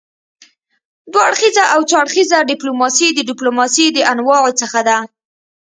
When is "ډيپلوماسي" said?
2.51-3.07, 3.29-3.85